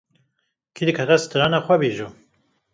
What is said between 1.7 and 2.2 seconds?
bêje